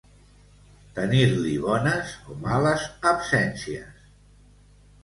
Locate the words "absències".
3.13-4.05